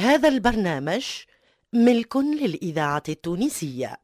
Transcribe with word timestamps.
هذا 0.00 0.28
البرنامج 0.28 1.04
ملك 1.72 2.16
للإذاعة 2.16 3.02
التونسية. 3.08 3.96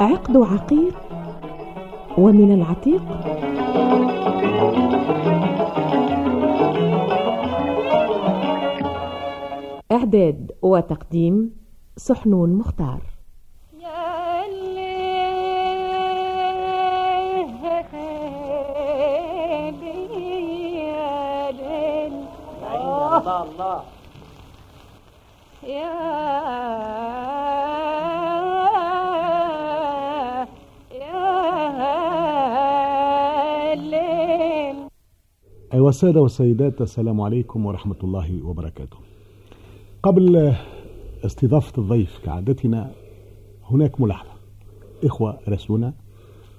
عقد 0.00 0.36
عقيق 0.36 0.98
ومن 2.18 2.54
العتيق 2.54 3.29
إعداد 10.10 10.52
وتقديم 10.62 11.50
سحنون 11.96 12.52
مختار. 12.52 13.00
يا 13.80 14.46
ليل 14.48 14.90
يا 20.88 21.50
ليل 21.52 22.14
الله 22.74 23.42
الله 23.42 23.82
يا 25.62 25.94
يا 30.92 31.34
ليل. 33.74 34.76
أيها 35.74 35.88
السادة 35.88 36.20
والسيدات 36.20 36.80
السلام 36.80 37.20
عليكم 37.20 37.66
ورحمة 37.66 37.96
الله 38.02 38.46
وبركاته. 38.46 39.09
قبل 40.02 40.54
استضافة 41.24 41.82
الضيف 41.82 42.18
كعادتنا 42.24 42.92
هناك 43.64 44.00
ملاحظة. 44.00 44.30
إخوة 45.04 45.38
رسلونا 45.48 45.94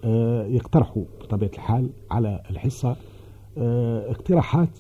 آه، 0.04 0.46
يقترحوا 0.46 1.04
بطبيعة 1.22 1.52
الحال 1.54 1.90
على 2.12 2.44
الحصة 2.50 2.96
آه، 3.58 4.12
اقتراحات 4.12 4.78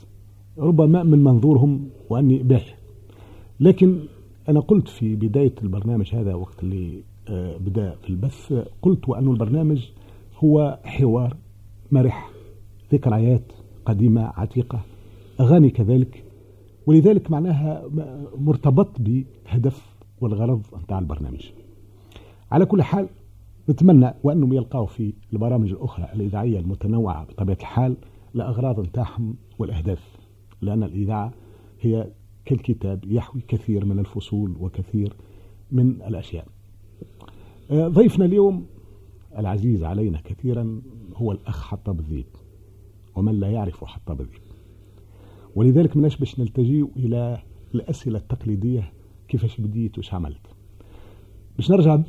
ربما 0.57 1.03
من 1.03 1.23
منظورهم 1.23 1.89
وأني 2.09 2.43
باهي 2.43 2.73
لكن 3.59 3.99
أنا 4.49 4.59
قلت 4.59 4.87
في 4.87 5.15
بداية 5.15 5.53
البرنامج 5.63 6.15
هذا 6.15 6.33
وقت 6.33 6.63
اللي 6.63 7.03
آه، 7.29 7.57
بدأ 7.57 7.95
في 8.03 8.09
البث 8.09 8.53
قلت 8.81 9.09
وأن 9.09 9.27
البرنامج 9.27 9.89
هو 10.37 10.79
حوار 10.83 11.37
مرح 11.91 12.31
ذكريات 12.93 13.51
قديمة 13.85 14.33
عتيقة 14.35 14.81
أغاني 15.39 15.69
كذلك 15.69 16.23
ولذلك 16.85 17.31
معناها 17.31 17.83
مرتبط 18.37 18.89
بهدف 18.99 19.95
والغرض 20.21 20.61
نتاع 20.83 20.99
البرنامج. 20.99 21.45
على 22.51 22.65
كل 22.65 22.81
حال 22.83 23.07
نتمنى 23.69 24.13
وأنهم 24.23 24.53
يلقاوا 24.53 24.85
في 24.85 25.13
البرامج 25.33 25.71
الأخرى 25.71 26.09
الإذاعية 26.13 26.59
المتنوعة 26.59 27.25
بطبيعة 27.25 27.57
الحال 27.61 27.95
الأغراض 28.35 28.79
نتاعهم 28.79 29.35
والأهداف 29.59 30.17
لأن 30.61 30.83
الإذاعة 30.83 31.31
هي 31.81 32.07
كالكتاب 32.45 33.05
يحوي 33.05 33.41
كثير 33.47 33.85
من 33.85 33.99
الفصول 33.99 34.55
وكثير 34.59 35.13
من 35.71 35.89
الأشياء. 35.89 36.45
آه، 37.71 37.87
ضيفنا 37.87 38.25
اليوم 38.25 38.65
العزيز 39.37 39.83
علينا 39.83 40.21
كثيرا 40.23 40.81
هو 41.15 41.31
الأخ 41.31 41.67
حطاب 41.67 41.99
الذيب 41.99 42.25
ومن 43.15 43.39
لا 43.39 43.51
يعرف 43.51 43.83
حطاب 43.83 44.21
الذيب 44.21 44.41
ولذلك 45.55 45.97
مناش 45.97 46.17
باش 46.17 46.39
نلتجي 46.39 46.85
إلى 46.95 47.43
الأسئلة 47.75 48.17
التقليدية 48.17 48.93
كيفاش 49.27 49.61
بديت 49.61 49.97
وش 49.97 50.13
عملت. 50.13 50.47
باش 51.57 51.71
نرجع 51.71 51.99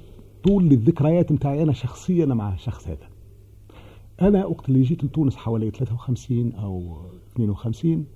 طول 0.44 0.64
للذكريات 0.64 1.32
نتاعي 1.32 1.62
أنا 1.62 1.72
شخصيا 1.72 2.26
مع 2.26 2.54
الشخص 2.54 2.88
هذا. 2.88 3.08
أنا 4.22 4.46
وقت 4.46 4.68
اللي 4.68 4.82
جيت 4.82 5.04
من 5.04 5.12
تونس 5.12 5.36
حوالي 5.36 5.70
53 5.70 6.52
أو 6.52 6.96
52 7.32 8.06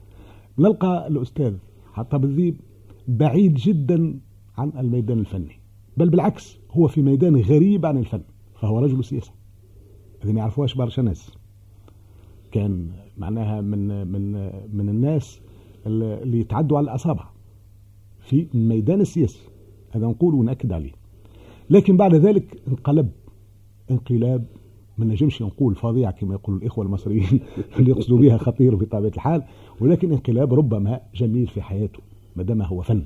نلقى 0.59 1.07
الأستاذ 1.09 1.55
حطاب 1.93 2.25
الذيب 2.25 2.61
بعيد 3.09 3.55
جدا 3.55 4.21
عن 4.59 4.73
الميدان 4.79 5.19
الفني. 5.19 5.61
بل 5.97 6.11
بالعكس 6.11 6.59
هو 6.71 6.89
في 6.89 7.03
ميدان 7.03 7.37
غريب 7.37 7.87
عن 7.87 7.99
الفن 7.99 8.23
فهو 8.55 8.79
رجل 8.79 9.05
سياسة. 9.05 9.33
هذه 10.21 10.33
ما 10.33 10.41
يعرفوهاش 10.41 10.75
برشا 10.75 11.01
ناس. 11.01 11.31
كان 12.53 12.91
معناها 13.17 13.61
من 13.61 14.07
من 14.07 14.33
من 14.77 14.89
الناس 14.89 15.41
اللي 15.87 16.41
يتعدوا 16.41 16.79
على 16.79 16.85
الأصابع 16.85 17.29
في 18.21 18.47
الميدان 18.55 19.01
السياسي 19.01 19.41
هذا 19.91 20.07
نقول 20.07 20.35
ونأكد 20.35 20.73
عليه. 20.73 20.93
لكن 21.71 21.97
بعد 21.97 22.15
ذلك 22.15 22.63
انقلب 22.69 23.11
انقلاب 23.91 24.45
ما 24.99 25.05
نجمش 25.05 25.43
نقول 25.43 25.75
فظيع 25.75 26.11
كما 26.11 26.35
يقول 26.35 26.57
الإخوة 26.57 26.85
المصريين 26.85 27.41
اللي 27.79 27.91
يقصدوا 27.91 28.19
بها 28.19 28.37
خطير 28.39 28.75
بطبيعة 28.75 29.13
الحال 29.15 29.43
ولكن 29.81 30.13
انقلاب 30.13 30.55
ربما 30.55 31.01
جميل 31.15 31.47
في 31.47 31.63
حياته 31.63 32.01
ما 32.37 32.43
دام 32.43 32.63
هو 32.63 32.83
فن. 32.83 33.03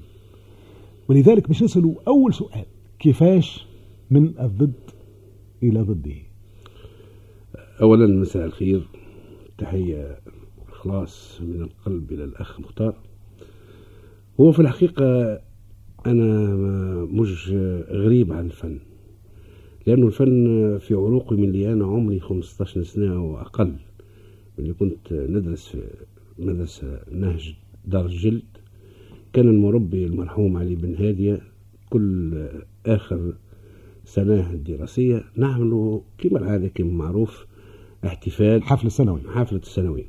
ولذلك 1.08 1.48
باش 1.48 1.62
نسأله 1.62 1.96
أول 2.08 2.34
سؤال 2.34 2.64
كيفاش 2.98 3.66
من 4.10 4.38
الضد 4.38 4.72
إلى 5.62 5.80
ضده؟ 5.80 6.14
أولا 7.82 8.06
مساء 8.06 8.46
الخير. 8.46 8.88
تحية 9.60 10.18
إخلاص 10.68 11.40
من 11.40 11.62
القلب 11.62 12.12
إلى 12.12 12.24
الأخ 12.24 12.60
مختار. 12.60 12.94
هو 14.40 14.52
في 14.52 14.60
الحقيقة 14.62 15.40
أنا 16.06 16.54
مش 17.04 17.50
غريب 17.90 18.32
عن 18.32 18.46
الفن 18.46 18.78
لأنه 19.86 20.06
الفن 20.06 20.78
في 20.78 20.94
عروقي 20.94 21.36
من 21.36 21.44
اللي 21.44 21.72
أنا 21.72 21.84
عمري 21.86 22.20
15 22.20 22.82
سنة 22.82 23.14
أو 23.16 23.40
أقل 23.40 23.74
اللي 24.58 24.72
كنت 24.72 25.12
ندرس 25.12 25.68
في 25.68 25.82
مدرسة 26.38 27.00
نهج 27.12 27.54
دار 27.84 28.06
الجلد. 28.06 28.42
كان 29.32 29.48
المربي 29.48 30.06
المرحوم 30.06 30.56
علي 30.56 30.74
بن 30.74 30.94
هادية 30.94 31.40
كل 31.90 32.48
آخر 32.86 33.34
سنة 34.04 34.54
دراسية 34.54 35.24
نعمل 35.36 36.00
كما 36.18 36.38
العادة 36.38 36.68
كما 36.68 36.92
معروف 36.92 37.46
احتفال. 38.04 38.62
حفل 38.62 38.86
السنوي 38.86 39.20
حفلة 39.28 39.58
السنوي 39.58 40.06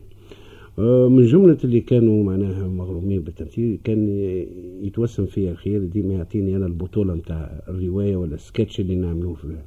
آه، 0.80 1.08
من 1.10 1.26
جملة 1.26 1.58
اللي 1.64 1.82
كانوا 1.82 2.24
معناها 2.24 2.68
مغرومين 2.68 3.22
بالتمثيل 3.22 3.80
كان 3.84 4.10
يتوسم 4.84 5.26
فيها 5.26 5.52
الخير 5.52 5.84
ديما 5.86 6.14
يعطيني 6.14 6.56
أنا 6.56 6.66
البطولة 6.66 7.14
نتاع 7.16 7.62
الرواية 7.68 8.16
ولا 8.16 8.36
السكتش 8.36 8.80
اللي 8.80 8.96
نعملوه 8.96 9.34
فيها. 9.34 9.66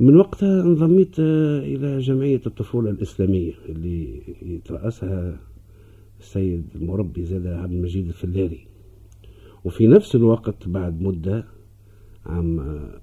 من 0.00 0.16
وقتها 0.16 0.62
انضميت 0.62 1.20
آه، 1.20 1.58
إلى 1.58 1.98
جمعية 1.98 2.40
الطفولة 2.46 2.90
الإسلامية 2.90 3.52
اللي 3.68 4.22
يترأسها 4.42 5.40
السيد 6.20 6.64
المربي 6.74 7.24
زاد 7.24 7.46
عبد 7.46 7.72
المجيد 7.72 8.06
الفلاري 8.06 8.66
وفي 9.64 9.86
نفس 9.86 10.14
الوقت 10.14 10.68
بعد 10.68 11.02
مدة 11.02 11.44
عام 12.26 12.60
آه، 12.60 13.00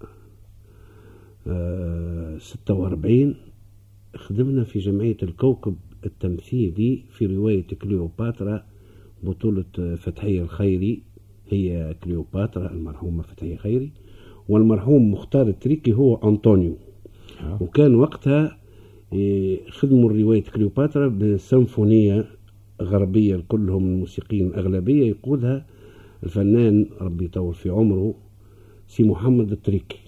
آه، 1.47 2.37
46 2.37 3.35
خدمنا 4.15 4.63
في 4.63 4.79
جمعية 4.79 5.17
الكوكب 5.23 5.75
التمثيلي 6.05 7.03
في 7.09 7.25
رواية 7.25 7.67
كليوباترا 7.81 8.63
بطولة 9.23 9.95
فتحية 9.97 10.41
الخيري 10.41 11.01
هي 11.49 11.95
كليوباترا 12.03 12.71
المرحومة 12.71 13.23
فتحية 13.23 13.55
خيري 13.55 13.91
والمرحوم 14.49 15.11
مختار 15.11 15.47
التريكي 15.47 15.93
هو 15.93 16.15
أنطونيو. 16.15 16.75
آه. 17.41 17.63
وكان 17.63 17.95
وقتها 17.95 18.57
إيه، 19.13 19.69
خدموا 19.69 20.11
رواية 20.11 20.43
كليوباترا 20.43 21.07
بسيمفونية 21.07 22.25
غربية 22.81 23.43
كلهم 23.47 23.83
الموسيقيين 23.87 24.47
الأغلبية 24.47 25.05
يقودها 25.09 25.65
الفنان 26.23 26.85
ربي 27.01 27.25
يطول 27.25 27.53
في 27.53 27.69
عمره 27.69 28.13
سي 28.87 29.03
محمد 29.03 29.51
التريكي. 29.51 29.99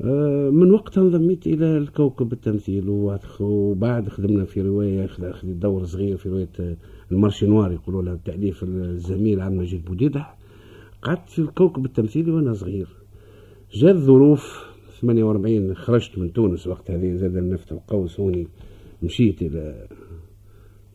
من 0.00 0.70
وقتها 0.70 1.02
انضميت 1.02 1.46
إلى 1.46 1.78
الكوكب 1.78 2.32
التمثيل 2.32 2.88
وبعد- 3.40 4.08
خدمنا 4.08 4.44
في 4.44 4.60
رواية 4.62 5.04
أخذ 5.04 5.24
أخذ 5.24 5.48
دور 5.52 5.84
صغير 5.84 6.16
في 6.16 6.28
رواية 6.28 6.48
آه، 6.60 6.76
ال 7.12 7.17
marché 7.17 7.46
noir 7.46 7.72
يقولوا 7.72 8.02
لها 8.02 8.14
بتأليف 8.14 8.62
الزميل 8.62 9.40
عبد 9.40 9.52
المجيد 9.54 9.84
بوديدح 9.84 10.38
قعدت 11.02 11.28
في 11.30 11.38
الكوكب 11.38 11.84
التمثيلي 11.84 12.30
وأنا 12.30 12.52
صغير. 12.54 12.88
جات 13.72 13.96
ظروف 13.96 14.64
48 15.00 15.74
خرجت 15.74 16.18
من 16.18 16.32
تونس 16.32 16.66
وقت 16.66 16.90
هذه 16.90 17.14
زاد 17.14 17.36
النفط 17.36 17.72
القوس 17.72 18.20
هوني 18.20 18.48
مشيت 19.02 19.42
إلى 19.42 19.88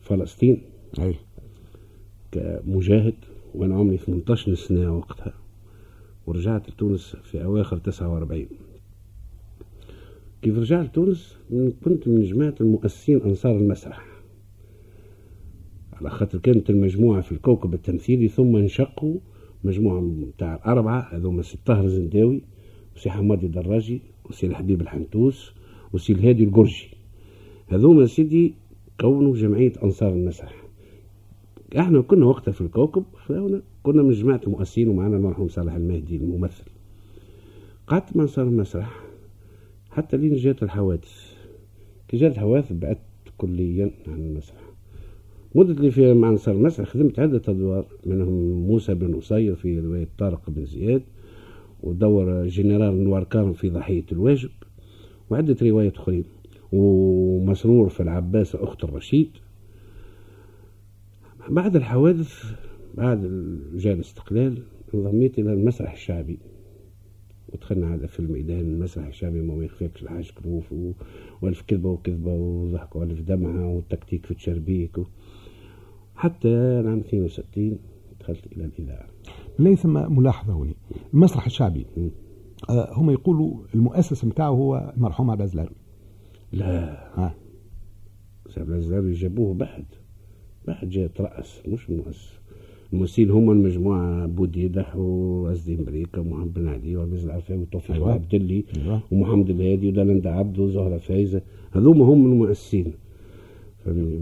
فلسطين. 0.02 0.62
هاي. 0.98 1.14
كمجاهد 2.32 3.14
وأنا 3.54 3.74
عمري 3.76 3.96
18 3.98 4.54
سنة 4.54 4.96
وقتها. 4.98 5.34
ورجعت 6.26 6.70
لتونس 6.70 7.16
في 7.16 7.44
أواخر 7.44 7.76
49 7.78 8.46
كيف 10.42 10.58
رجعت 10.58 10.94
تونس 10.94 11.36
من- 11.50 11.72
كنت 11.84 12.08
من 12.08 12.22
جماعة 12.22 12.54
المؤسسين 12.60 13.22
أنصار 13.22 13.56
المسرح. 13.56 14.06
على 15.92 16.10
خاطر 16.10 16.38
كانت 16.38 16.70
المجموعة 16.70 17.20
في 17.20 17.32
الكوكب 17.32 17.74
التمثيلي 17.74 18.28
ثم 18.28 18.56
انشقوا 18.56 19.16
مجموعة 19.64 20.00
متاع 20.00 20.54
الأربعة 20.54 21.00
هذوما 21.16 21.42
سي 21.42 21.58
طاهر 21.66 21.84
الزنداوي 21.84 22.42
وسي 22.96 23.10
حمادي 23.10 23.48
دراجي 23.48 24.00
وسي 24.30 24.46
الحبيب 24.46 24.80
الحنتوس 24.80 25.52
وسي 25.92 26.12
الهادي 26.12 26.44
القرجي. 26.44 26.88
هذوما 27.68 28.06
سيدي 28.06 28.54
كونوا 29.00 29.34
جمعية 29.34 29.72
أنصار 29.84 30.12
المسرح. 30.12 30.62
إحنا 31.78 32.00
كنا 32.00 32.26
وقتها 32.26 32.52
في 32.52 32.60
الكوكب 32.60 33.04
كنا 33.82 34.02
من 34.02 34.10
جماعة 34.12 34.40
المؤسسين 34.46 34.88
ومعنا 34.88 35.16
المرحوم 35.16 35.48
صالح 35.48 35.74
المهدي 35.74 36.16
الممثل. 36.16 36.64
قعدت 37.86 38.16
مع 38.16 38.22
أنصار 38.22 38.44
المسرح. 38.46 39.11
حتى 39.92 40.16
لين 40.16 40.34
جات 40.34 40.62
الحوادث. 40.62 41.34
كي 42.08 42.16
جات 42.16 42.32
الحوادث 42.32 42.72
بعدت 42.72 42.98
كليا 43.38 43.90
عن 44.08 44.20
المسرح. 44.20 44.72
مدة 45.54 45.72
اللي 45.72 45.90
فيها 45.90 46.14
مع 46.14 46.28
أنصار 46.28 46.54
المسرح 46.54 46.88
خدمت 46.88 47.18
عدة 47.18 47.42
أدوار 47.48 47.86
منهم 48.06 48.66
موسى 48.66 48.94
بن 48.94 49.14
قصير 49.14 49.54
في 49.54 49.80
رواية 49.80 50.08
طارق 50.18 50.50
بن 50.50 50.64
زياد 50.64 51.02
ودور 51.82 52.46
جنرال 52.46 53.04
نوار 53.04 53.24
كارم 53.24 53.52
في 53.52 53.70
ضحية 53.70 54.04
الواجب 54.12 54.50
وعدة 55.30 55.56
روايات 55.62 55.96
أخرين 55.96 56.24
ومسرور 56.72 57.88
في 57.88 58.02
العباس 58.02 58.56
أخت 58.56 58.84
الرشيد. 58.84 59.30
بعد 61.48 61.76
الحوادث 61.76 62.44
بعد 62.94 63.20
جاء 63.74 63.94
الاستقلال 63.94 64.62
انضميت 64.94 65.38
إلى 65.38 65.52
المسرح 65.52 65.92
الشعبي. 65.92 66.38
ودخلنا 67.52 67.86
على 67.86 68.08
في 68.08 68.20
الميدان 68.20 68.60
المسرح 68.60 69.06
الشعبي 69.06 69.40
ما 69.42 69.64
يخفيكش 69.64 70.02
الحاج 70.02 70.30
كروف 70.30 70.74
والف 71.42 71.62
كذبة 71.62 71.88
وكذبة 71.90 72.32
وضحك 72.34 72.96
والف 72.96 73.20
دمعة 73.20 73.66
والتكتيك 73.68 74.24
في 74.26 74.30
التشربيك 74.30 74.98
و... 74.98 75.04
حتى 76.14 76.76
عام 76.76 76.98
62 76.98 77.78
دخلت 78.20 78.46
إلى 78.52 78.64
الإذاعة. 78.64 79.06
لي 79.58 79.76
ثم 79.76 80.16
ملاحظة 80.18 80.52
هنا. 80.52 80.74
المسرح 81.14 81.46
الشعبي 81.46 81.86
آه 82.70 82.92
هم 82.92 83.10
يقولوا 83.10 83.56
المؤسس 83.74 84.24
نتاعه 84.24 84.48
هو 84.50 84.92
المرحوم 84.96 85.30
عبد 85.30 85.40
العزيز 85.40 85.70
لا. 86.52 86.92
ها؟ 87.14 87.34
عبد 88.56 88.68
العزيز 88.68 89.16
جابوه 89.18 89.54
بعد. 89.54 89.84
بعد 90.66 90.88
جاء 90.88 91.06
ترأس 91.06 91.62
مش 91.68 91.88
المؤسس 91.88 92.41
الممثلين 92.92 93.30
هما 93.30 93.52
المجموعة 93.52 94.26
بوديدح 94.26 94.96
وعزدين 94.96 95.84
بريكة 95.84 96.20
ومحمد 96.20 96.54
بن 96.54 96.68
علي 96.68 96.96
وعبد 96.96 97.12
العفاوي 97.12 97.60
وتوفيق 97.62 97.96
أيوة. 97.96 98.12
عبد 98.12 98.34
اللي 98.34 98.64
أيوة. 98.76 99.00
ومحمد 99.12 99.50
الهادي 99.50 99.88
ودلندا 99.88 100.30
عبده 100.30 100.62
وزهرة 100.62 100.96
فايزة 100.98 101.42
هذوما 101.72 102.04
هم 102.04 102.32
المؤسسين؟ 102.32 102.92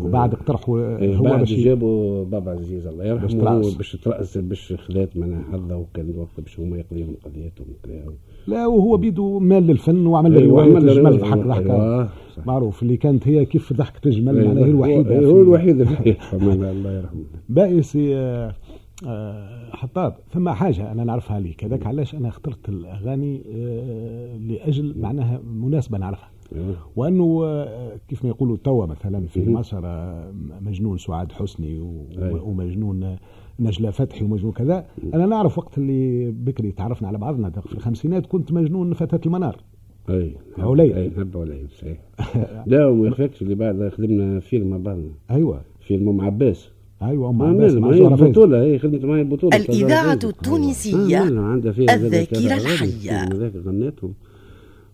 وبعد 0.01 0.35
اقترحوا 0.35 0.99
إيه، 0.99 1.17
هو 1.17 1.23
بعد 1.23 1.45
جابوا 1.45 2.25
بابا 2.25 2.51
عزيز 2.51 2.87
الله 2.87 3.05
يرحمه 3.05 3.61
باش 3.77 3.97
ترأس. 3.97 4.39
باش 4.39 4.73
خذات 4.73 5.17
منها 5.17 5.43
حظه 5.53 5.77
وكان 5.77 6.11
الوقت 6.11 6.41
باش 6.41 6.61
هما 6.61 6.77
يقضيهم 6.77 7.17
قضيتهم. 7.25 7.67
لا 8.47 8.67
وهو 8.67 8.97
بيدو 8.97 9.39
مال 9.39 9.67
للفن 9.67 10.07
وعمل 10.07 10.37
أيوة، 10.37 10.65
رواية 10.65 10.79
تجمل 10.79 10.99
رواية، 10.99 11.19
ضحك 11.19 11.39
ضحكة. 11.39 11.73
أيوة،. 11.73 12.09
معروف 12.47 12.83
اللي 12.83 12.97
كانت 12.97 13.29
هي 13.29 13.45
كيف 13.45 13.73
ضحك 13.73 13.99
تجمل 13.99 14.39
أيوة، 14.39 14.49
معناها 14.49 14.67
هي 14.67 14.71
الوحيدة 14.71 15.19
هو, 15.19 15.43
الوحيد 15.43 15.83
فما 15.83 16.71
الله 16.71 16.93
يرحمه. 16.93 17.25
بائسي 17.49 18.17
آه، 18.17 18.55
آه، 19.07 19.71
حطاب. 19.73 20.15
ثم 20.33 20.49
حاجة 20.49 20.93
أنا 20.93 21.05
نعرفها 21.05 21.41
ليك. 21.41 21.65
هذاك 21.65 21.87
علاش 21.87 22.15
أنا 22.15 22.29
اخترت 22.29 22.69
الأغاني 22.69 23.43
آه، 23.55 24.37
لأجل 24.37 24.95
معناها 24.99 25.41
مناسبة 25.55 25.99
نعرفها. 25.99 26.31
أيوة. 26.55 26.76
وأنه 26.97 27.41
آه، 27.44 27.97
كيف 28.08 28.25
ما 28.25 28.31
يقولوا 28.31 28.56
توا 28.64 28.87
مثلا 28.87 29.26
في 29.26 29.41
مهم. 29.41 29.52
مصر 29.52 29.81
آه، 29.85 30.32
مجنون 30.61 30.99
سعاد 30.99 31.32
حسني. 31.32 31.81
ومجنون 32.20 33.02
آه، 33.02 33.19
نجلة 33.61 33.91
فتحي 33.91 34.25
ومجنون 34.25 34.52
كذا. 34.52 34.87
أنا 35.14 35.26
نعرف 35.26 35.58
وقت 35.58 35.79
اللي 35.79 36.31
بكري 36.31 36.73
تعرفنا 36.73 37.08
على 37.08 37.19
بعضنا 37.19 37.50
في 37.50 37.73
الخمسينات 37.73 38.26
كنت 38.26 38.52
مجنون 38.52 38.94
فتاة 38.94 39.20
المنار. 39.26 39.56
أي. 40.11 40.32
علي. 40.58 40.97
أي 40.97 41.11
هب 41.17 41.37
علي 41.37 41.67
صحيح. 41.79 41.99
لا 42.67 42.87
وما 42.87 43.08
يخفاكش 43.08 43.43
اللي 43.43 43.55
بعد 43.55 43.88
خدمنا 43.88 44.41
فيلم 44.41 44.70
مع 44.70 44.76
بعضنا. 44.76 45.11
أيوة. 45.31 45.62
فيلم 45.81 46.08
أم 46.08 46.20
عباس. 46.20 46.70
أيوة 47.02 47.31
أم 47.31 47.38
ما 47.38 47.49
عباس 47.49 47.73
مع 47.73 47.88
ما 47.88 47.97
هي 48.62 48.79
خدمت 48.79 49.05
معي 49.05 49.20
البطولة. 49.20 49.56
بتاع 52.26 52.35
زهرة 53.35 53.56
الإذاعة 53.62 53.97
فايز. 54.00 54.30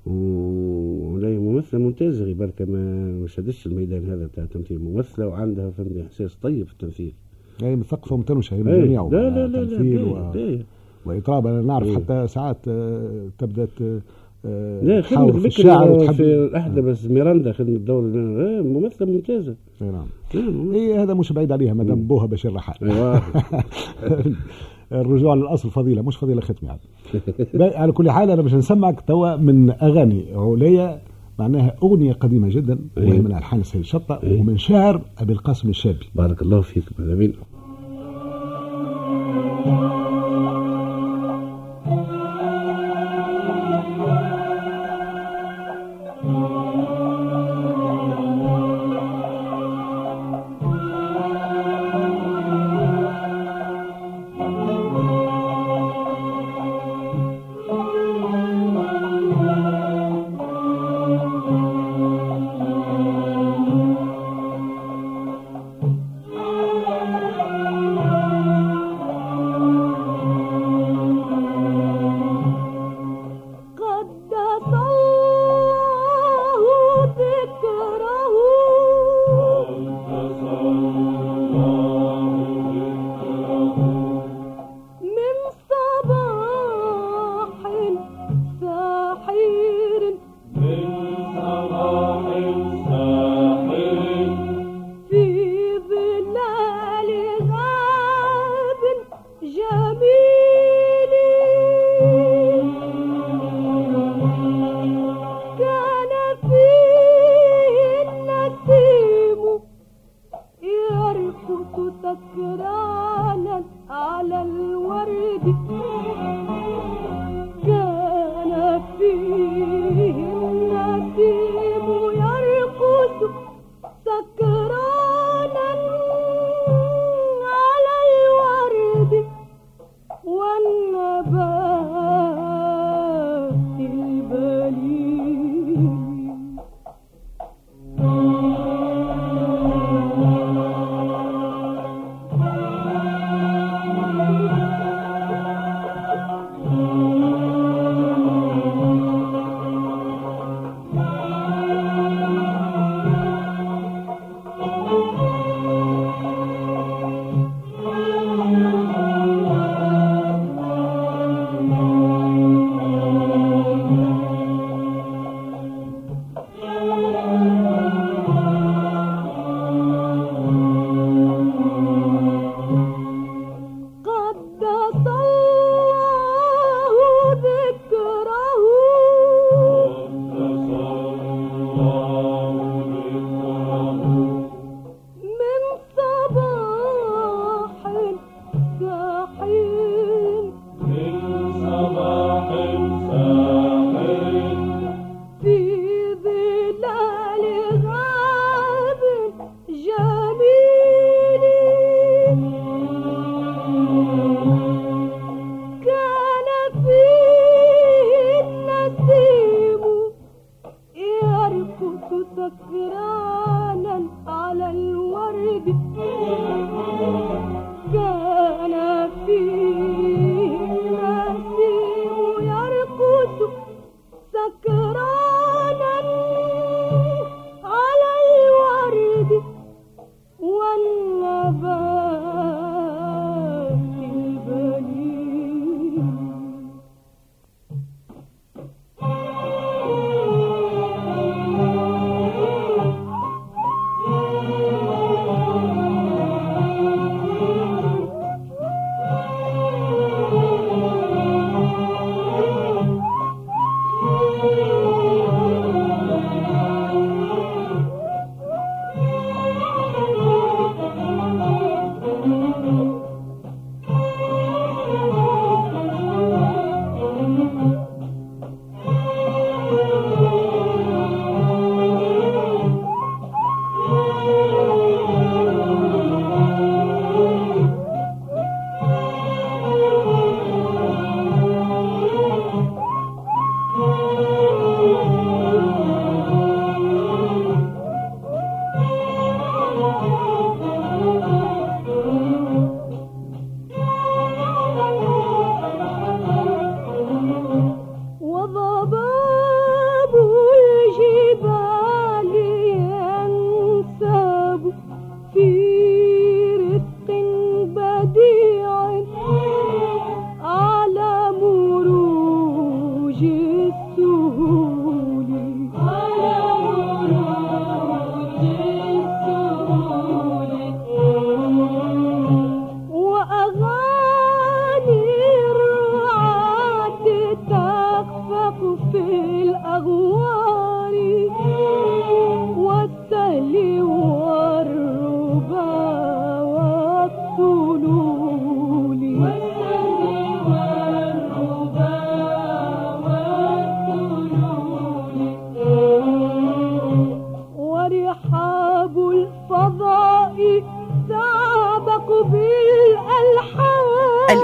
التونسية 0.06 0.67
آه، 0.67 1.11
عملنا 1.11 1.29
عندها 1.29 1.61
فيها 1.61 1.61
زاد 1.61 1.62
الذاكرة 1.62 1.67
كذا 1.67 1.67
غادي. 1.67 1.67
الحية. 1.67 1.67
هذاك 1.67 1.70
غنيتهم 1.70 1.76
و- 1.76 1.76
وهي 1.76 1.79
ممثلة 1.79 1.81
ممتازة 1.81 2.25
غير 2.25 2.35
بالك 2.35 2.62
ما 2.62 3.26
شدتش 3.26 3.67
الميدان 3.67 4.05
هذا 4.11 4.26
بتاع 4.26 4.44
التمثيل 4.44 4.79
ممثلة 4.79 5.26
وعندها 5.26 5.70
فهمتني 5.70 6.03
إحساس 6.03 6.35
طيب 6.37 6.67
في 6.67 6.73
التمثيل 6.73 7.12
هي 7.62 7.76
مثقفة 7.76 8.14
ومتنوشة 8.14 8.55
هي 8.55 8.62
من 8.62 8.69
إيه، 8.69 8.81
الجميع 8.81 9.08
لا 9.12 9.17
لا 9.31 9.47
لا 9.47 9.47
لا 9.47 9.64
تمثيل 9.67 9.99
باهي، 9.99 10.12
و... 10.12 10.31
باهي. 10.32 10.58
وإطراب 11.06 11.47
أنا 11.47 11.62
نعرف 11.62 11.87
إيه. 11.88 11.94
حتى 11.94 12.26
ساعات 12.26 12.56
آه، 12.69 13.29
تبدأ 13.38 13.64
ت- 13.64 14.03
آه، 14.44 14.82
لا 14.82 15.00
خدمت 15.03 15.37
في 15.37 15.47
الشعر 15.47 15.91
وتحب 15.91 16.14
في 16.14 16.23
الأحدى 16.23 16.81
بس 16.81 17.06
ميراندا 17.06 17.53
خدمت 17.53 17.81
دور 17.81 18.05
آه، 18.17 18.61
ممثلة 18.62 19.08
ممتازة 19.08 19.55
إيه 19.82 19.91
نعم 19.91 20.06
آه،. 20.35 20.75
إيه 20.75 21.03
هذا 21.03 21.14
مش 21.14 21.32
بعيد 21.32 21.53
عليها 21.53 21.75
مدام 21.75 22.03
بوها 22.06 22.26
بشير 22.26 22.53
رحال 22.55 22.76
الرجوع 24.93 25.35
للأصل 25.35 25.71
فضيلة 25.71 26.03
مش 26.03 26.17
فضيلة 26.17 26.41
ختمي 26.41 26.69
يعني 26.69 26.81
على 27.77 27.93
كل 27.93 28.11
حال 28.11 28.31
أنا 28.31 28.43
باش 28.43 28.55
نسمعك 28.55 29.00
توا 29.00 29.37
من 29.37 29.71
أغاني 29.71 30.35
عليا 30.35 31.03
معناها 31.38 31.77
أغنية 31.83 32.12
قديمة 32.12 32.49
جدا 32.49 32.79
وهي. 32.97 33.19
من 33.19 33.33
ألحان 33.35 33.62
سيد 33.62 33.83
شطة. 33.83 34.21
ومن 34.25 34.59
شعر 34.59 35.00
أبي 35.19 35.33
القاسم 35.33 35.69
الشابي 35.69 36.06
بارك 36.15 36.43
الله 36.43 36.61
فيك 36.61 36.85
مهلا 36.99 37.33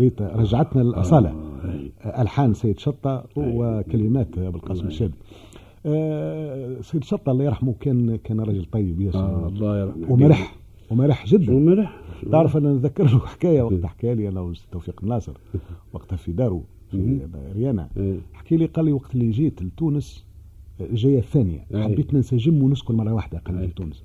ريتا 0.00 0.28
رجعتنا 0.36 0.82
للأصالة. 0.82 1.28
آه، 1.30 1.70
أي. 1.72 1.92
ألحان 2.22 2.54
سيد 2.54 2.78
شطة 2.78 3.24
وكلمات 3.36 4.38
أبو 4.38 4.56
القاسم 4.58 4.86
الشاب. 4.86 5.10
آه، 5.86 6.80
سيد 6.80 7.04
شطة 7.04 7.32
الله 7.32 7.44
يرحمه 7.44 7.74
كان 7.80 8.16
كان 8.16 8.40
رجل 8.40 8.64
طيب 8.64 9.00
آه 9.00 9.04
ياسر 9.04 9.46
الله 9.48 9.80
يرحمه. 9.80 10.12
ومرح. 10.12 10.56
ومرح 10.90 11.26
جدا. 11.26 11.54
ومرح 11.54 12.00
تعرف 12.32 12.56
أنا 12.56 12.72
نتذكر 12.72 13.04
له 13.04 13.18
حكاية 13.18 13.62
وقت 13.62 13.86
حكى 13.86 14.14
لي 14.14 14.28
أنا 14.28 14.40
وتوفيق 14.40 15.00
الناصر 15.02 15.32
وقتها 15.92 16.16
في 16.16 16.32
داره 16.32 16.62
في 16.90 17.18
ريانا. 17.54 17.88
إيه. 17.96 18.18
حكي 18.32 18.56
لي 18.56 18.66
قال 18.66 18.84
لي 18.84 18.92
وقت 18.92 19.14
اللي 19.14 19.30
جيت 19.30 19.62
لتونس 19.62 20.24
الجايه 20.80 21.18
الثانية. 21.18 21.66
أي. 21.74 21.82
حبيت 21.84 22.14
ننسجم 22.14 22.62
ونسكن 22.62 22.94
مرة 22.94 23.12
واحدة 23.12 23.38
قال 23.38 23.54
لي 23.56 23.62
أي. 23.62 23.66
لتونس. 23.66 24.04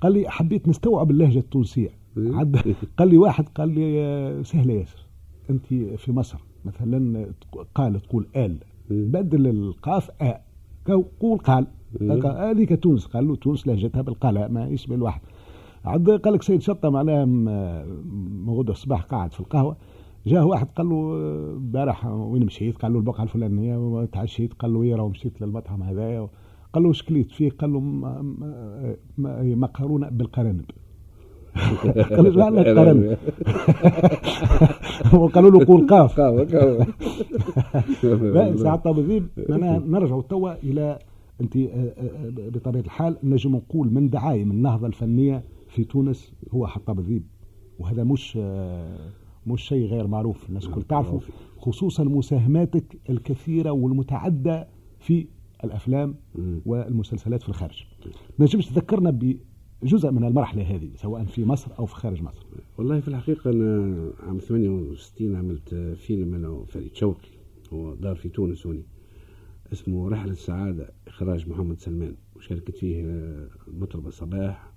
قال 0.00 0.12
لي 0.12 0.30
حبيت 0.30 0.68
نستوعب 0.68 1.10
اللهجة 1.10 1.38
التونسية. 1.38 1.88
إيه. 2.18 2.36
عد 2.36 2.56
قال 2.98 3.08
لي 3.08 3.16
واحد 3.18 3.48
قال 3.48 3.68
لي 3.68 4.00
آه، 4.00 4.42
سهلة 4.42 4.74
ياسر. 4.74 5.05
أنت 5.50 5.66
في 5.96 6.12
مصر 6.12 6.38
مثلا 6.64 7.26
قال 7.74 8.00
تقول 8.00 8.26
آل. 8.36 8.58
إيه. 8.90 9.04
بدل 9.06 9.46
القاف 9.46 10.10
آ. 10.22 10.32
كو- 10.86 11.04
قول 11.20 11.38
قال. 11.38 11.66
هذيك 12.50 12.82
تونس. 12.82 13.06
قال 13.06 13.28
له 13.28 13.36
تونس 13.36 13.66
لهجتها 13.66 14.02
بالقلاء 14.02 14.48
ما 14.50 14.68
يشبه 14.68 14.94
الواحد 14.94 15.20
عاد 15.84 16.10
قال 16.10 16.34
لك 16.34 16.42
سيد 16.42 16.60
شطة 16.60 16.90
معناها 16.90 17.24
موجود 18.44 18.70
الصباح 18.70 19.02
قاعد 19.02 19.32
في 19.32 19.40
القهوة. 19.40 19.76
جاه 20.26 20.44
واحد 20.46 20.66
قال 20.66 20.88
له 20.88 21.16
البارح 21.56 22.06
وين 22.06 22.44
مشيت؟ 22.46 22.76
قال 22.76 22.92
له 22.92 22.98
البقعة 22.98 23.22
الفلانية 23.24 23.76
وتعشيت. 23.76 24.52
قال 24.52 24.72
له 24.72 24.78
ويرا 24.78 25.02
ومشيت 25.02 25.40
للمطعم 25.42 25.82
هذايا. 25.82 26.28
قال 26.72 26.82
له 26.82 26.92
شكليت 26.92 27.30
فيه؟ 27.30 27.50
قال 27.50 27.72
له 27.72 27.80
مقرونة 29.56 30.08
بالقرنب. 30.08 30.64
لك 32.50 32.66
قرنب 32.66 33.16
وقالوا 35.22 35.50
له 35.50 35.66
قول 35.66 35.86
قاف 35.86 36.18
لا 38.04 38.50
ذيب 39.00 39.28
معناها 39.48 39.78
نرجع 39.78 40.20
توا 40.20 40.54
إلى 40.54 40.98
أنت 41.40 41.56
آه، 41.56 41.60
آه، 41.68 42.30
بطبيعة 42.48 42.82
الحال 42.82 43.16
نجم 43.22 43.56
نقول 43.56 43.94
من 43.94 44.10
دعايم 44.10 44.50
النهضة 44.50 44.86
الفنية 44.86 45.44
في 45.68 45.84
تونس 45.84 46.32
هو 46.50 46.66
حطاب 46.66 46.98
الذيب 46.98 47.26
وهذا 47.78 48.04
مش 48.04 48.38
آه، 48.40 49.10
مش 49.46 49.62
شيء 49.62 49.86
غير 49.86 50.06
معروف 50.06 50.48
الناس 50.48 50.66
الكل 50.66 50.82
تعرفه 50.82 51.20
خصوصا 51.58 52.04
مساهماتك 52.04 52.98
الكثيرة 53.10 53.70
والمتعددة 53.70 54.68
في 54.98 55.26
الأفلام. 55.64 56.14
والمسلسلات 56.66 57.42
في 57.42 57.48
الخارج. 57.48 57.84
نجمش 58.38 58.66
تذكرنا 58.66 59.10
بجزء 59.82 60.10
من 60.10 60.24
المرحلة 60.24 60.62
هذه 60.62 60.90
سواء 60.96 61.24
في 61.24 61.44
مصر 61.44 61.70
أو 61.78 61.86
في 61.86 61.94
خارج 61.94 62.22
مصر. 62.22 62.46
والله 62.78 63.00
في 63.00 63.08
الحقيقة 63.08 63.50
أنا 63.50 64.12
عام 64.20 64.38
68 64.38 65.36
عملت 65.36 65.74
فيلم 65.74 66.34
أنا 66.34 66.48
وفريد 66.48 66.94
شوقي 66.94 67.28
هو 67.72 67.94
دار 67.94 68.16
في 68.16 68.28
تونس 68.28 68.66
هوني. 68.66 68.82
اسمه 69.72 70.08
رحلة 70.08 70.32
السعادة 70.32 70.92
إخراج 71.08 71.48
محمد 71.48 71.80
سلمان 71.80 72.16
وشاركت 72.36 72.76
فيه 72.76 73.00
المطربة 73.68 74.10
صباح 74.10 74.72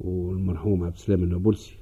والمرحوم 0.00 0.84
عبد 0.84 0.94
السلام 0.94 1.22
النابلسي. 1.22 1.78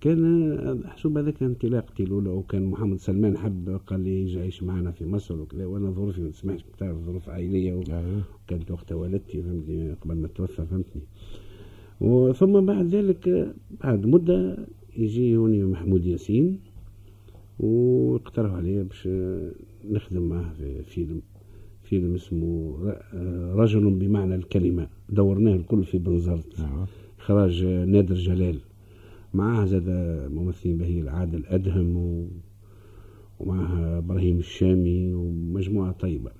كان 0.00 0.82
حسب 0.86 1.18
هذاك 1.18 1.42
انطلاقتي 1.42 2.02
الأولى 2.02 2.28
وكان 2.28 2.64
محمد 2.64 2.98
سلمان 2.98 3.38
حب 3.38 3.80
قال 3.86 4.00
لي 4.00 4.22
يجي 4.22 4.38
يعيش 4.38 4.62
معنا 4.62 4.90
في 4.90 5.06
مصر 5.06 5.40
وكذا 5.40 5.66
وأنا 5.66 5.90
ظروفي 5.90 6.20
ما 6.20 6.30
تسمحش 6.30 6.64
تعرف 6.78 6.98
ظروف 6.98 7.28
عائلية 7.28 7.74
و... 7.74 7.82
أيوه. 7.88 8.22
وقتها 8.70 8.94
والدتي 8.94 9.42
فهمتني 9.42 9.92
قبل 9.92 10.16
ما 10.16 10.28
توفى 10.28 10.66
فهمتني 10.66 11.02
وثم 12.00 12.66
بعد 12.66 12.86
ذلك 12.86 13.54
بعد 13.84 14.06
مدة 14.06 14.66
يجي 14.96 15.36
هوني 15.36 15.62
محمود 15.64 16.06
ياسين 16.06 16.58
واقترحوا 17.58 18.56
علي 18.56 18.84
باش 18.84 19.08
نخدم 19.84 20.22
معه 20.22 20.52
في 20.52 20.82
فيلم 20.82 21.22
فيلم 21.82 22.14
اسمه 22.14 22.78
رجل 23.54 23.90
بمعنى 23.90 24.34
الكلمة 24.34 24.88
دورناه 25.08 25.54
الكل 25.54 25.84
في 25.84 25.98
بنزرت 25.98 26.60
أيوه. 26.60 26.86
إخراج 27.18 27.64
نادر 27.64 28.14
جلال 28.14 28.58
معاه 29.34 29.64
زاد 29.64 29.88
ممثلين 30.32 30.78
بهي 30.78 31.08
عادل 31.08 31.46
أدهم 31.46 31.96
و... 31.96 32.26
ومعها 33.40 33.98
إبراهيم 33.98 34.38
الشامي 34.38 35.14
ومجموعة 35.14 35.92
طيبة. 35.92 36.30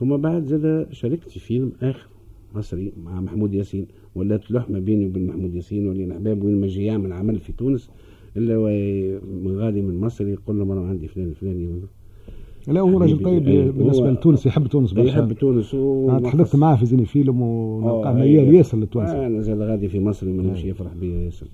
ثم 0.00 0.16
بعد 0.16 0.44
زاد 0.44 0.86
شاركت 0.92 1.28
في 1.28 1.40
فيلم 1.40 1.72
آخر 1.82 2.08
مصري 2.54 2.92
مع 3.04 3.20
محمود 3.20 3.54
ياسين 3.54 3.86
ولات 4.14 4.50
لحمة 4.50 4.78
بيني 4.78 5.06
وبين 5.06 5.26
محمود 5.26 5.54
ياسين 5.54 5.88
ولينا 5.88 6.14
أحباب 6.14 6.44
وين 6.44 6.60
ما 6.60 6.66
يجي 6.66 6.84
يعمل 6.84 7.12
عمل 7.12 7.38
في 7.38 7.52
تونس 7.52 7.90
إلا 8.36 8.56
غادي 9.46 9.82
من 9.82 10.00
مصر 10.00 10.28
يقول 10.28 10.58
له 10.58 10.64
مرة 10.64 10.86
عندي 10.86 11.08
فلان 11.08 11.28
الفلاني 11.28 11.80
لا 12.68 12.80
هو 12.80 12.98
راجل. 12.98 13.22
طيب 13.22 13.44
بالنسبة 13.44 14.10
لتونس 14.10 14.46
يحب 14.46 14.66
تونس 14.66 14.92
برشا. 14.92 15.08
يحب 15.08 15.32
تونس 15.32 15.74
و... 15.74 16.18
تحدثت 16.18 16.56
معاه 16.56 16.76
في 16.76 16.86
زيني 16.86 17.04
فيلم 17.04 17.42
ونلقاه 17.42 18.10
آه، 18.10 18.14
ميال. 18.14 18.54
ياسر 18.54 18.78
للتوانسه 18.78 19.26
أنا 19.26 19.40
زاد 19.40 19.60
غادي 19.60 19.88
في 19.88 20.00
مصر 20.00 20.26
ما 20.26 20.42
نمشي 20.42 20.68
يفرح 20.68 20.94
بيا 20.94 21.24
ياسر. 21.24 21.46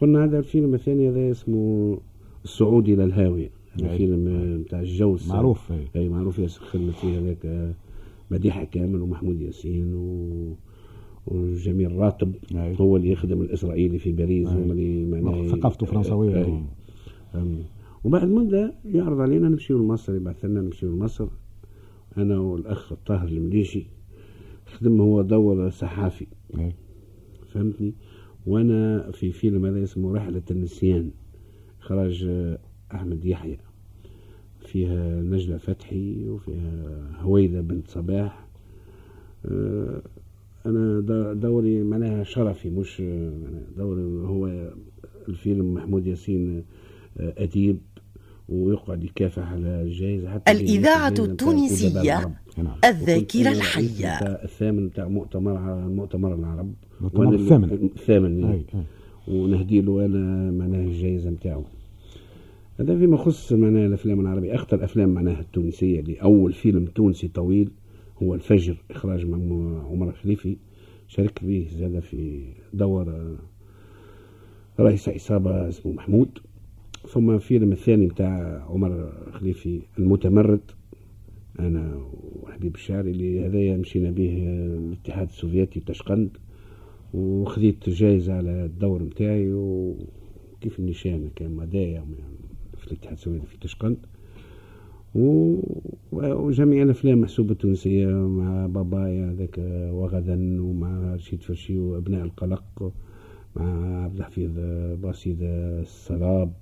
قلنا 0.00 0.24
هذا 0.24 0.38
الفيلم 0.38 0.74
الثاني 0.74 1.08
هذا 1.08 1.30
اسمه 1.30 1.98
الصعود 2.44 2.88
إلى 2.88 3.04
الهاويه 3.04 3.50
هذا 3.72 3.90
أي. 3.90 3.96
فيلم 3.96 4.28
آه، 4.28 4.56
نتاع 4.56 4.80
الجوز 4.80 5.28
معروف 5.28 5.72
أي. 5.72 5.88
اي 5.96 6.08
معروف 6.08 6.38
ياسر 6.38 6.60
خدمت 6.60 6.94
فيه 6.94 7.18
هذاك 7.18 7.46
آه، 7.46 7.74
مديحه 8.30 8.64
كامل 8.64 9.02
ومحمود 9.02 9.40
ياسين 9.40 9.94
و 9.94 10.54
وجميل 11.26 11.96
راتب 11.96 12.34
أي. 12.54 12.76
هو 12.80 12.96
اللي 12.96 13.10
يخدم 13.10 13.42
الإسرائيلي 13.42 13.98
في 13.98 14.12
باريس 14.12 14.48
أي. 14.48 14.54
هو 14.54 14.72
اللي 14.72 15.04
معناه 15.04 15.46
ثقافته 15.46 15.86
فرنسويه 15.86 16.44
أي. 16.44 16.62
فهمني. 17.32 17.64
وبعد 18.04 18.28
مدة 18.28 18.74
يعرض 18.84 19.20
علينا 19.20 19.48
نمشيو 19.48 19.78
لمصر 19.78 20.14
يبعث 20.14 20.44
لنا 20.44 20.60
نمشيو 20.60 20.90
لمصر 20.90 21.28
أنا 22.16 22.38
والأخ 22.38 22.92
الطاهر 22.92 23.28
المليشي 23.28 23.86
خدم 24.66 25.00
هو 25.00 25.22
دور 25.22 25.70
صحافي 25.70 26.26
أي. 26.58 26.72
فهمتني 27.48 27.94
وأنا 28.46 29.10
في 29.12 29.32
فيلم 29.32 29.66
هذا 29.66 29.82
اسمه 29.84 30.14
رحلة 30.14 30.42
النسيان 30.50 31.10
إخراج 31.80 32.28
أحمد 32.94 33.24
يحيى. 33.24 33.58
فيها 34.66 35.20
نجلة 35.22 35.56
فتحي 35.56 36.28
وفيها 36.28 37.00
هويدة 37.20 37.60
بنت 37.60 37.88
صباح. 37.88 38.46
آه، 39.46 40.02
أنا 40.66 41.00
دوري 41.34 41.82
معناها 41.82 42.24
شرفي 42.24 42.70
مش 42.70 43.02
دوري 43.76 44.02
هو 44.02 44.70
الفيلم 45.28 45.74
محمود 45.74 46.06
ياسين 46.06 46.64
آه، 47.18 47.34
أديب 47.38 47.78
ويقعد 48.48 49.04
يكافح 49.04 49.52
على 49.52 49.82
الجائزة 49.82 50.30
حتى 50.30 50.52
الإذاعة 50.52 51.14
التونسية. 51.18 52.34
الذاكرة 52.84 53.18
وكنت 53.20 53.36
أنا 53.36 53.50
الحية. 53.50 54.08
الثامن 54.18 54.88
بتاع 54.88 55.08
مؤتمر 55.08 55.88
مؤتمر 55.88 56.34
العرب. 56.34 56.72
مؤتمر 57.00 57.34
الثامن. 57.34 57.90
الثامن. 57.96 58.40
يعني. 58.40 58.62
ونهدي 59.28 59.80
له 59.80 60.04
أنا 60.04 60.50
معناها 60.50 60.80
الجائزه 60.80 61.30
نتاعو 61.30 61.62
هذا 62.80 62.98
فيما 62.98 63.14
يخص 63.14 63.52
معناها 63.52 63.86
الأفلام 63.86 64.20
العربية. 64.20 64.54
أخطر 64.54 64.84
أفلام 64.84 65.08
معناها 65.08 65.40
التونسية 65.40 66.00
اللي 66.00 66.14
اول 66.22 66.52
فيلم 66.52 66.84
تونسي 66.84 67.28
طويل 67.28 67.70
هو 68.22 68.34
الفجر 68.34 68.76
إخراج 68.90 69.24
عمر 69.90 70.12
خليفي 70.12 70.56
شاركت 71.08 71.44
به 71.44 71.68
زاد 71.78 72.00
في 72.00 72.42
دور 72.74 73.08
آه، 73.10 73.36
رئيس 74.80 75.08
عصابة 75.08 75.68
اسمه 75.68 75.92
محمود. 75.92 76.28
ثم 77.08 77.30
الفيلم 77.30 77.72
الثاني 77.72 78.06
بتاع 78.06 78.64
عمر 78.68 79.12
خليفي 79.32 79.80
المتمرد. 79.98 80.60
أنا 81.58 82.00
حبيب 82.46 82.74
الشاعري 82.74 83.10
اللي 83.10 83.46
هذايا 83.46 83.76
مشينا 83.76 84.10
به 84.10 84.44
الاتحاد 84.78 85.28
السوفيتي 85.28 85.80
تشقند 85.80 86.28
وخذيت 87.14 87.88
جايزة 87.88 88.32
على 88.32 88.64
الدور 88.64 89.02
نتاعي 89.02 89.52
وكيف 89.52 90.78
النشان 90.78 91.30
كان 91.36 91.50
مدايا 91.56 92.04
في 92.76 92.86
الاتحاد 92.86 93.12
السوفيتي 93.12 93.46
في 93.46 93.58
تشقند. 93.60 93.96
وجميع 96.12 96.82
الأفلام 96.82 97.20
محسوبة 97.20 97.54
تونسية 97.54 98.06
مع 98.06 98.66
بابايا 98.66 99.32
ذاك 99.38 99.58
وغدا 99.92 100.62
ومع 100.62 101.14
رشيد 101.14 101.42
فرشي 101.42 101.78
وأبناء 101.78 102.24
القلق 102.24 102.92
مع 103.56 104.04
عبد 104.04 104.16
الحفيظ 104.16 104.50
باسيدة 105.02 105.38
السراب. 105.42 106.52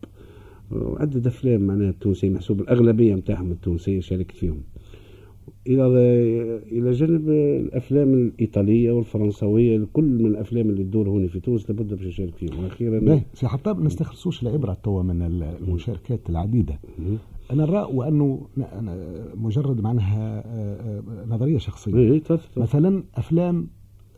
وعدة 0.71 1.29
أفلام 1.29 1.61
معناها 1.61 1.95
تونسية 2.01 2.31
محسوب 2.31 2.61
الأغلبية 2.61 3.15
نتاعهم 3.15 3.53
التونسية 3.53 4.01
شاركت 4.01 4.37
فيهم. 4.37 4.63
إلى 5.67 5.87
إلى 6.73 6.91
جانب 6.91 7.29
الأفلام 7.29 8.15
الإيطالية 8.15 8.93
والفرنسوية 8.93 9.87
كل 9.93 10.05
من 10.05 10.27
الأفلام 10.27 10.71
اللي 10.71 10.85
تدور 10.85 11.09
هنا 11.09 11.27
في 11.29 11.41
تونس 11.41 11.71
لابد 11.71 11.95
باش 11.95 12.07
نشارك 12.07 12.35
فيهم. 12.35 12.65
وأخيرا 12.65 12.99
باهي. 12.99 13.21
سي 13.35 13.49
حطاب 13.49 13.79
ما 13.79 13.87
نستخلصوش 13.87 14.43
العبرة 14.43 14.75
توا 14.83 15.03
من 15.03 15.23
المشاركات 15.23 16.31
العديدة. 16.31 16.79
أنا 17.53 17.65
نرى 17.65 17.89
وأنه 17.93 18.47
أنا 18.73 19.25
مجرد 19.35 19.81
معناها 19.81 20.43
آه، 20.47 21.01
آه، 21.01 21.27
نظرية 21.29 21.59
شخصية. 21.59 22.13
اي 22.13 22.21
تفضل. 22.21 22.63
مثلا 22.63 23.03
أفلام 23.15 23.67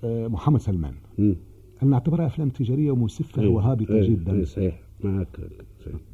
آه، 0.05 0.29
محمد 0.29 0.61
سلمان. 0.61 0.95
مم. 1.19 1.37
أنا 1.83 1.91
نعتبرها 1.91 2.27
أفلام 2.27 2.49
تجارية 2.49 2.91
ومسفة 2.91 3.43
إيه، 3.43 3.49
وهابطة 3.49 3.95
إيه، 3.95 4.09
جدا؟ 4.09 4.33
إيه، 4.33 4.45
صحيح. 4.45 4.81
معك. 5.05 5.39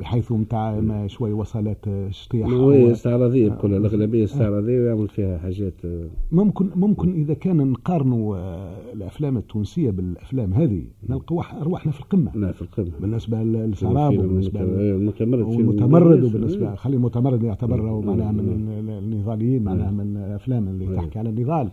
بحيث 0.01 0.33
متاع 0.33 0.81
ما 0.81 1.07
شوي 1.09 1.33
وصلت 1.33 1.89
آه، 1.89 2.09
اشتياح 2.09 2.49
هو 2.51 2.71
استعراضية 2.73 3.49
كلها 3.49 3.79
الأغلبية 3.79 4.25
استعراضية 4.25 4.81
ويعمل 4.81 5.09
فيها 5.09 5.39
حاجات 5.39 5.75
آه، 5.85 6.07
ممكن 6.33 6.71
ممكن 6.77 7.13
إذا 7.13 7.35
كان 7.35 7.57
نقارنوا 7.71 8.37
آه، 8.37 8.93
الأفلام 8.93 9.37
التونسية 9.37 9.91
بالأفلام 9.91 10.55
هذه 10.55 10.83
نلقى 11.09 11.37
وح- 11.37 11.55
أرواحنا 11.55 11.93
في 11.93 12.01
القمة 12.01 12.31
لا 12.35 12.53
في 12.53 12.63
القمة 12.63 12.91
بالنسبة 13.01 13.43
للسراب 13.43 14.11
فيلم 14.11 14.25
وبالنسبة 14.25 14.61
المت- 14.61 14.71
لل- 14.79 14.95
المتمرد 14.97 15.45
فيلم 15.51 15.69
والمتمرد. 15.69 16.25
وبالنسبه 16.25 16.75
خلي 16.75 16.97
المتمرد 16.97 17.43
يعتبر. 17.43 18.01
معناها. 18.01 18.33
من 18.33 18.41
ال- 18.79 18.91
النضاليين 18.91 19.63
معناها 19.65 19.91
مم. 19.91 19.97
من 19.97 20.17
الأفلام 20.17 20.69
اللي 20.69 20.87
مم. 20.87 20.97
تحكي 20.97 21.19
على 21.19 21.29
النضال 21.31 21.69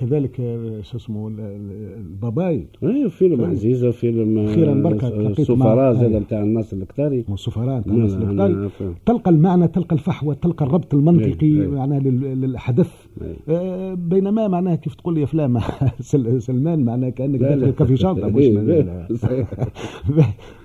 كذلك 0.00 0.40
آه، 0.40 0.80
شو 0.82 0.96
اسمه 0.96 1.28
ال- 1.28 1.40
ال- 1.40 1.94
الباباي 1.98 2.66
اي 2.84 3.10
فيلم 3.10 3.44
عزيزة 3.44 3.90
فيلم 3.90 4.38
آه، 4.38 4.44
أخيراً 4.52 4.74
بركة 4.74 5.08
لقيت 5.08 5.40
سفراء 5.46 5.92
مع- 5.94 6.00
زاد. 6.00 6.12
نتاع 6.16 6.42
الناصر 6.42 6.76
الكتاري 6.76 7.24
والسفراء 7.28 7.82
نعم، 7.86 7.96
الناس 7.96 8.12
نعم، 8.12 8.30
الكتار. 8.30 8.48
نعم. 8.48 8.94
تلقى 9.06 9.30
المعنى 9.30 9.68
تلقى 9.68 9.94
الفحوى 9.96 10.34
تلقى 10.34 10.64
الربط 10.66 10.94
المنطقي 10.94 11.46
أي. 11.62 11.66
معناها 11.66 11.98
لل- 12.00 12.40
للحدث 12.40 13.06
أي. 13.22 13.36
آه 13.48 13.94
بينما 13.94 14.48
معناها 14.48 14.74
كيف 14.76 14.94
تقول 14.94 15.14
لي 15.14 15.24
افلام 15.24 15.58
سل- 16.00 16.42
سلمان 16.42 16.84
معناها 16.84 17.10
كأنك. 17.10 17.40
داخل 17.40 17.70
كافي 17.70 17.96
شنطه. 17.96 18.26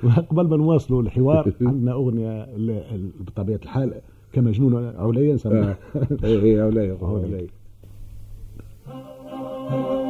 وقبل 0.04 0.48
ما 0.50 0.58
نواصلوا 0.58 1.02
الحوار 1.02 1.52
عندنا 1.62 1.92
أغنية 1.94 2.48
بطبيعة 3.28 3.60
الحال 3.64 3.94
كمجنون 4.34 4.76
عليا 4.98 5.34
نسميها 5.34 5.78
آه. 5.96 6.08
اي 6.24 6.62
اي 6.62 7.48
Thank 8.88 9.06
you. 9.72 10.05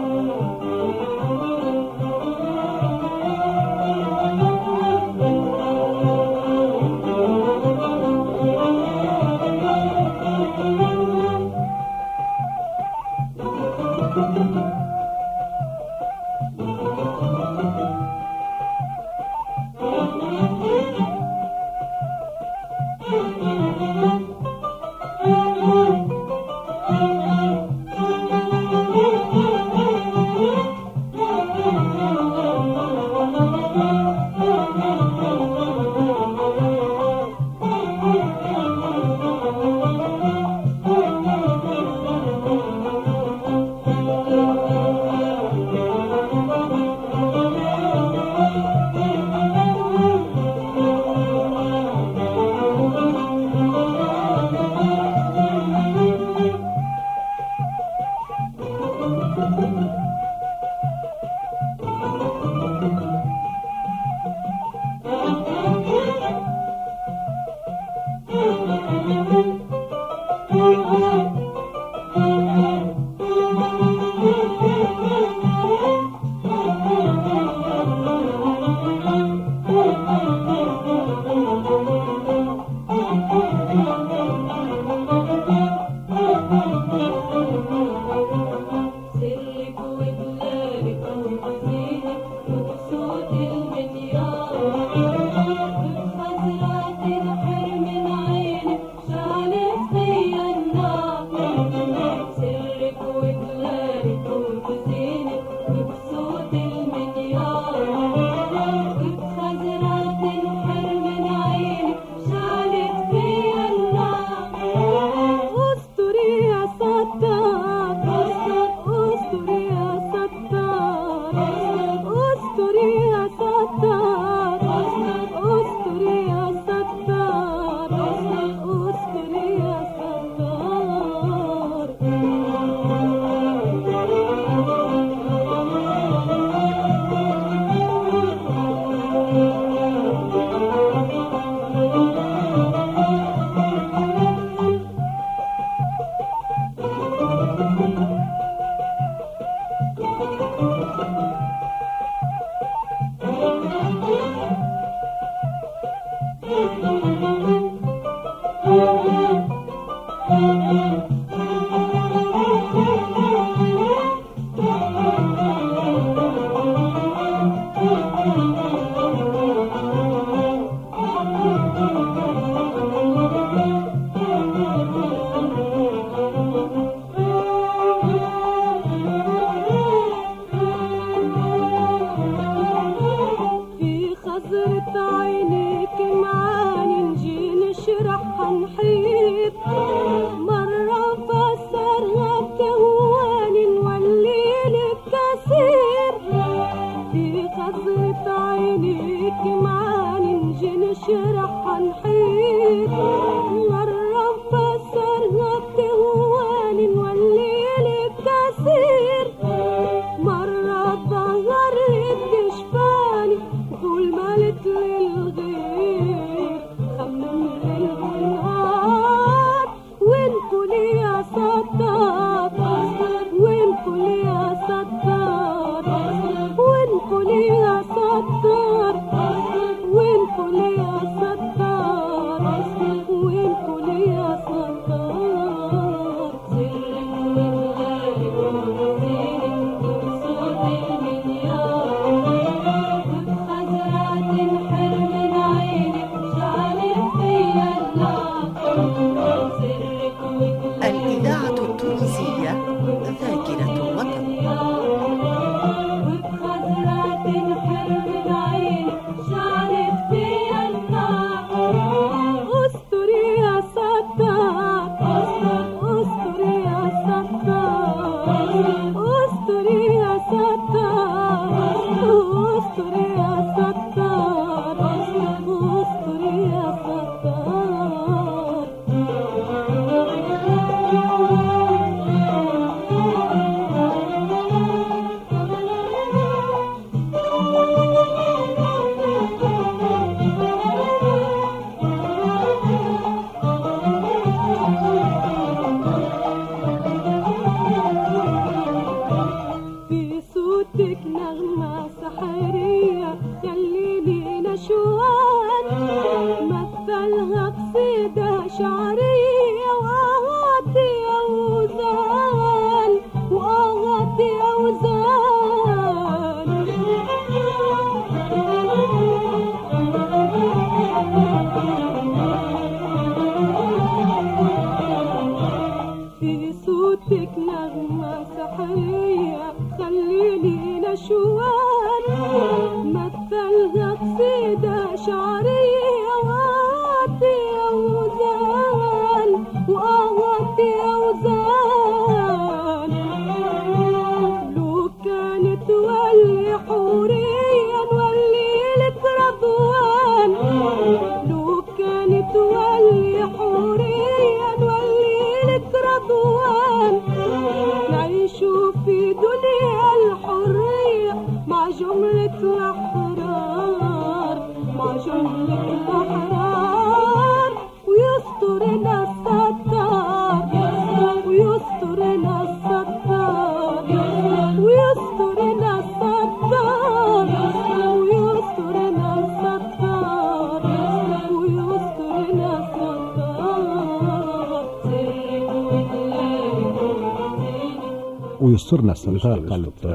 صرنا 388.66 388.92
استنطاق 388.92 389.40
قالت 389.50 389.86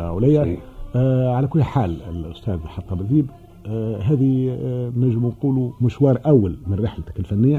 آه 0.96 1.34
على 1.34 1.46
كل 1.46 1.62
حال 1.62 2.02
الأستاذ 2.02 2.58
حطب 2.66 3.00
الذيب 3.00 3.26
آه 3.66 3.96
هذه 3.96 4.50
آه 4.50 4.92
نجم 4.96 5.26
نقولوا 5.26 5.70
مشوار 5.80 6.18
أول 6.26 6.56
من 6.66 6.78
رحلتك 6.84 7.18
الفنية. 7.18 7.58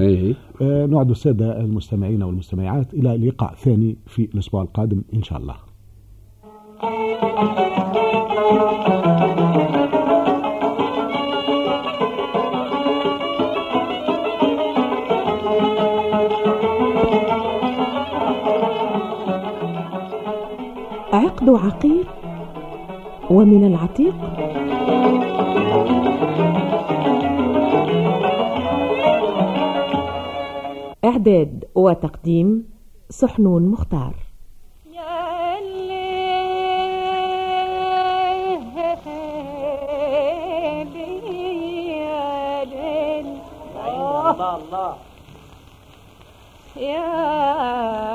آه 0.61 0.85
نعد 0.85 1.09
السادة 1.09 1.59
المستمعين 1.59 2.23
والمستمعات 2.23 2.93
إلى 2.93 3.27
لقاء 3.27 3.53
ثاني 3.55 3.95
في 4.07 4.29
الأسبوع 4.33 4.61
القادم 4.61 5.01
إن 5.13 5.23
شاء 5.23 5.39
الله. 5.39 5.55
العقد 21.41 21.57
عقير 21.57 22.05
ومن 23.29 23.65
العتيق. 23.65 24.15
إعداد 31.05 31.65
وتقديم 31.75 32.69
سحنون 33.09 33.67
مختار. 33.67 34.13
الله. 44.41 44.95
يا 46.77 48.10